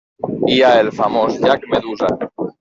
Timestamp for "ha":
0.61-0.71